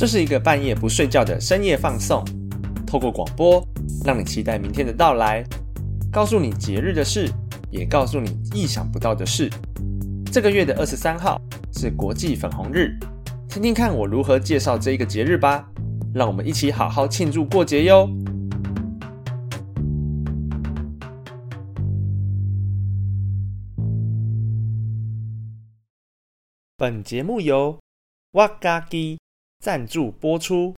[0.00, 2.24] 这是一个半夜不睡觉的深夜放送，
[2.86, 3.62] 透过广播
[4.02, 5.44] 让你期待明天的到来，
[6.10, 7.30] 告诉你节日的事，
[7.70, 9.50] 也告诉你意想不到的事。
[10.32, 11.38] 这个月的二十三号
[11.74, 12.98] 是国际粉红日，
[13.46, 15.68] 听听看我如何介绍这一个节日吧。
[16.14, 18.08] 让我们一起好好庆祝过节哟！
[26.78, 27.78] 本节目由
[28.30, 29.18] 哇嘎鸡
[29.60, 30.74] 赞助播出。